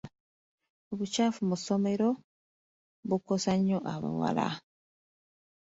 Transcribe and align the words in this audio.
Obukyafu 0.91 1.39
mu 1.43 1.47
masomero 1.51 2.09
bikosa 3.09 3.51
nnyo 3.57 3.77
abawala. 3.93 4.47